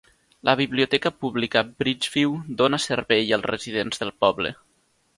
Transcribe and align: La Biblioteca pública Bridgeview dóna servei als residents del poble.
La 0.47 0.55
Biblioteca 0.59 1.11
pública 1.25 1.61
Bridgeview 1.83 2.35
dóna 2.63 2.83
servei 2.89 3.31
als 3.39 3.49
residents 3.53 4.05
del 4.05 4.17
poble. 4.27 4.57